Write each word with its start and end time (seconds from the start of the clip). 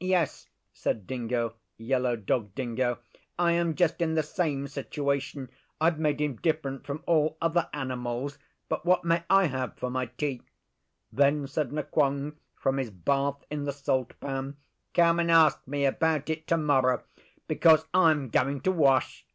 'Yes,' 0.00 0.48
said 0.72 1.06
Dingo 1.06 1.52
Yellow 1.76 2.16
Dog 2.16 2.54
Dingo, 2.54 2.96
'I 3.38 3.52
am 3.52 3.74
just 3.74 4.00
in 4.00 4.14
the 4.14 4.22
same 4.22 4.66
situation. 4.68 5.50
I've 5.82 5.98
made 5.98 6.18
him 6.18 6.36
different 6.36 6.86
from 6.86 7.02
all 7.04 7.36
other 7.42 7.68
animals; 7.74 8.38
but 8.70 8.86
what 8.86 9.04
may 9.04 9.24
I 9.28 9.48
have 9.48 9.76
for 9.76 9.90
my 9.90 10.06
tea?' 10.06 10.40
Then 11.12 11.46
said 11.46 11.72
Nqong 11.72 12.36
from 12.54 12.78
his 12.78 12.90
bath 12.90 13.44
in 13.50 13.64
the 13.64 13.72
salt 13.74 14.18
pan, 14.18 14.56
'Come 14.94 15.20
and 15.20 15.30
ask 15.30 15.68
me 15.68 15.84
about 15.84 16.30
it 16.30 16.46
tomorrow, 16.46 17.04
because 17.46 17.84
I'm 17.92 18.30
going 18.30 18.62
to 18.62 18.72
wash. 18.72 19.26